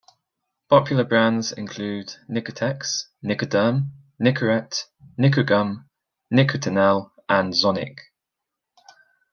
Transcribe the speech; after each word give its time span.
Popular 0.67 1.03
brands 1.03 1.51
include 1.51 2.15
Nicotex, 2.27 3.03
Nicoderm, 3.23 3.91
Nicorette, 4.19 4.85
Nicogum, 5.19 5.85
Nicotinell 6.33 7.11
and 7.29 7.53
Zonnic. 7.53 7.99